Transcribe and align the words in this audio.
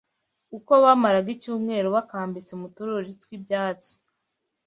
uko 0.57 0.71
bamaraga 0.83 1.29
icyumweru 1.35 1.87
bakambitse 1.95 2.51
mu 2.61 2.67
tururi 2.75 3.11
tw’ibyatsi 3.21 3.93